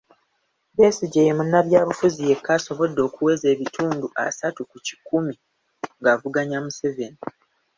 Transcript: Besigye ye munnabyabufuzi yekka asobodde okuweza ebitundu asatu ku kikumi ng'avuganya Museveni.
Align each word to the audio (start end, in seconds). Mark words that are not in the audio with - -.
Besigye 0.77 1.21
ye 1.27 1.31
munnabyabufuzi 1.37 2.19
yekka 2.29 2.51
asobodde 2.57 2.99
okuweza 3.07 3.45
ebitundu 3.53 4.05
asatu 4.25 4.61
ku 4.69 4.77
kikumi 4.85 5.33
ng'avuganya 5.99 6.57
Museveni. 6.65 7.19